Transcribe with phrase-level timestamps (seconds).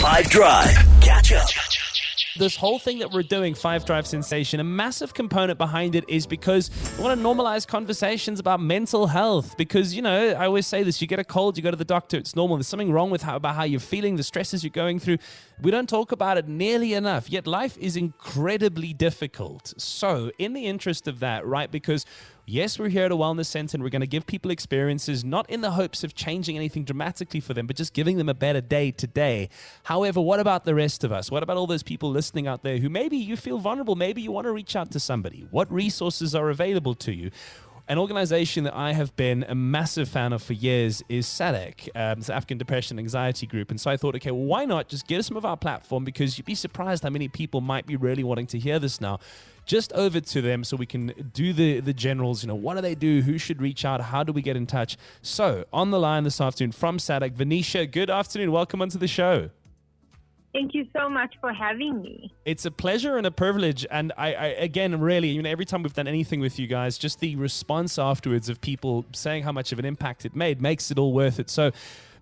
[0.00, 0.74] Five Drive.
[1.02, 1.46] Catch up.
[2.38, 6.26] This whole thing that we're doing, Five Drive Sensation, a massive component behind it is
[6.26, 9.58] because we want to normalize conversations about mental health.
[9.58, 11.84] Because, you know, I always say this you get a cold, you go to the
[11.84, 12.56] doctor, it's normal.
[12.56, 15.18] There's something wrong with how, about how you're feeling, the stresses you're going through.
[15.60, 19.74] We don't talk about it nearly enough, yet life is incredibly difficult.
[19.76, 22.06] So, in the interest of that, right, because
[22.52, 25.48] Yes, we're here at a wellness center and we're going to give people experiences, not
[25.48, 28.60] in the hopes of changing anything dramatically for them, but just giving them a better
[28.60, 29.48] day today.
[29.84, 31.30] However, what about the rest of us?
[31.30, 33.94] What about all those people listening out there who maybe you feel vulnerable?
[33.94, 35.46] Maybe you want to reach out to somebody.
[35.52, 37.30] What resources are available to you?
[37.90, 42.22] An organization that I have been a massive fan of for years is SADAG, um,
[42.32, 43.72] African Depression Anxiety Group.
[43.72, 46.38] And so I thought, okay, well, why not just get some of our platform because
[46.38, 49.18] you'd be surprised how many people might be really wanting to hear this now
[49.66, 52.44] just over to them so we can do the the generals.
[52.44, 53.22] You know, what do they do?
[53.22, 54.00] Who should reach out?
[54.00, 54.96] How do we get in touch?
[55.20, 57.90] So on the line this afternoon from SADAG, Vanishaa.
[57.90, 58.52] Good afternoon.
[58.52, 59.50] Welcome onto the show.
[60.52, 62.32] Thank you so much for having me.
[62.44, 63.86] It's a pleasure and a privilege.
[63.90, 66.98] And I, I, again, really, you know, every time we've done anything with you guys,
[66.98, 70.90] just the response afterwards of people saying how much of an impact it made makes
[70.90, 71.50] it all worth it.
[71.50, 71.70] So,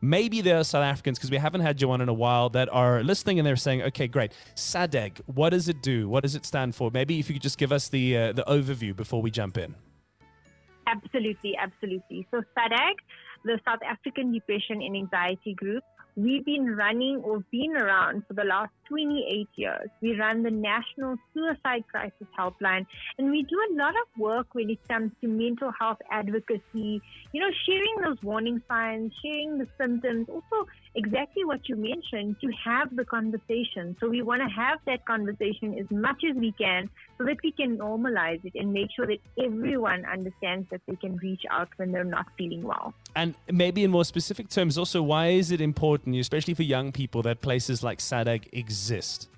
[0.00, 2.68] maybe there are South Africans, because we haven't had you on in a while, that
[2.72, 4.32] are listening and they're saying, okay, great.
[4.54, 6.08] SADAG, what does it do?
[6.08, 6.90] What does it stand for?
[6.90, 9.74] Maybe if you could just give us the, uh, the overview before we jump in.
[10.88, 12.26] Absolutely, absolutely.
[12.30, 12.94] So, SADAG,
[13.44, 15.84] the South African Depression and Anxiety Group,
[16.16, 19.90] we've been running or been around for the last 28 years.
[20.00, 22.86] We run the National Suicide Crisis Helpline,
[23.18, 27.40] and we do a lot of work when it comes to mental health advocacy, you
[27.40, 32.94] know, sharing those warning signs, sharing the symptoms, also exactly what you mentioned, to have
[32.96, 33.96] the conversation.
[34.00, 37.52] So we want to have that conversation as much as we can so that we
[37.52, 41.92] can normalize it and make sure that everyone understands that they can reach out when
[41.92, 42.94] they're not feeling well.
[43.14, 47.22] And maybe in more specific terms, also, why is it important, especially for young people,
[47.22, 49.28] that places like SADAG exist?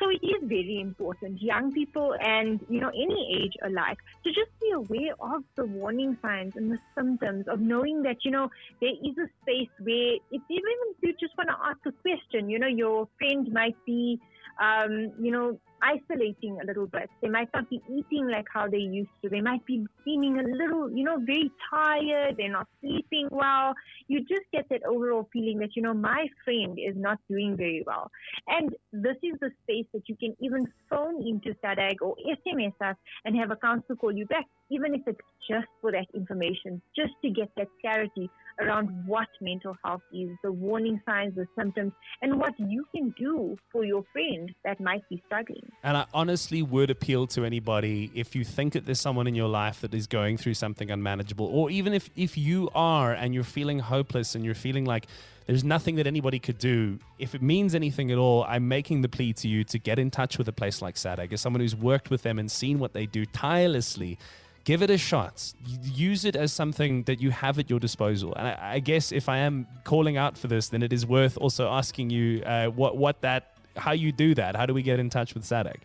[0.00, 4.50] So it is very important, young people and you know any age alike, to just
[4.60, 8.50] be aware of the warning signs and the symptoms of knowing that you know
[8.80, 12.50] there is a space where it's even if you just want to ask a question,
[12.50, 14.20] you know your friend might be,
[14.60, 17.10] um, you know isolating a little bit.
[17.20, 19.28] They might not be eating like how they used to.
[19.28, 22.36] They might be seeming a little, you know, very tired.
[22.36, 23.74] They're not sleeping well.
[24.08, 27.82] You just get that overall feeling that, you know, my friend is not doing very
[27.86, 28.10] well.
[28.48, 32.96] And this is the space that you can even phone into SADAG or SMS us
[33.24, 37.12] and have a counselor call you back, even if it's just for that information, just
[37.22, 41.92] to get that clarity around what mental health is, the warning signs, the symptoms,
[42.22, 45.66] and what you can do for your friend that might be struggling.
[45.82, 49.48] And I honestly would appeal to anybody if you think that there's someone in your
[49.48, 53.44] life that is going through something unmanageable, or even if, if you are and you're
[53.44, 55.06] feeling hopeless and you're feeling like
[55.46, 56.98] there's nothing that anybody could do.
[57.18, 60.10] If it means anything at all, I'm making the plea to you to get in
[60.10, 62.94] touch with a place like SADAG as someone who's worked with them and seen what
[62.94, 64.18] they do tirelessly
[64.64, 65.52] give it a shot.
[65.82, 68.34] Use it as something that you have at your disposal.
[68.34, 71.36] And I, I guess if I am calling out for this, then it is worth
[71.38, 74.56] also asking you uh, what what that how you do that.
[74.56, 75.80] How do we get in touch with SADAG?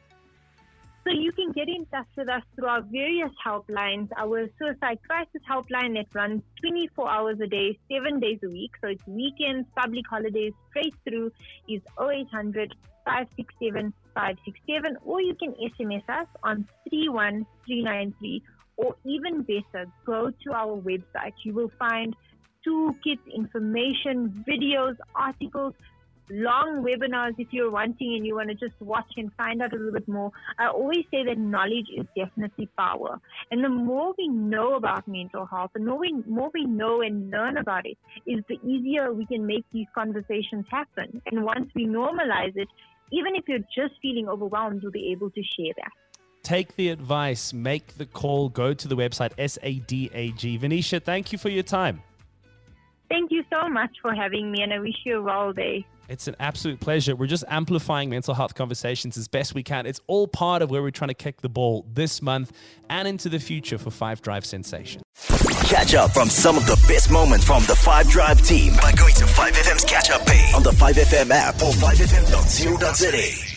[1.06, 4.10] So you can get in touch with us through our various helplines.
[4.16, 8.72] Our suicide crisis helpline that runs 24 hours a day, seven days a week.
[8.82, 11.32] So it's weekends, public holidays, straight through
[11.68, 12.76] is 0800
[13.06, 14.98] 567 567.
[15.04, 18.44] Or you can SMS us on 31393
[18.80, 21.34] or even better, go to our website.
[21.44, 22.16] You will find
[22.66, 25.74] toolkits, information, videos, articles,
[26.32, 29.76] long webinars if you're wanting and you want to just watch and find out a
[29.76, 30.32] little bit more.
[30.58, 33.20] I always say that knowledge is definitely power.
[33.52, 37.30] And the more we know about mental health, the more we, more we know and
[37.32, 41.22] learn about it, is the easier we can make these conversations happen.
[41.26, 42.70] And once we normalize it,
[43.12, 45.92] even if you're just feeling overwhelmed, you'll be able to share that.
[46.50, 50.60] Take the advice, make the call, go to the website SADAG.
[50.60, 52.02] Vanishaa, thank you for your time.
[53.08, 55.86] Thank you so much for having me, and I wish you a well day.
[56.08, 57.16] It's an absolute pleasure.
[57.16, 59.86] We're just amplifying mental health conversations as best we can.
[59.86, 62.52] It's all part of where we're trying to kick the ball this month
[62.90, 65.04] and into the future for Five Drive Sensation.
[65.68, 69.14] Catch up from some of the best moments from the Five Drive team by going
[69.14, 73.49] to 5FM's catch up page on the 5FM app or 5FM.co.za.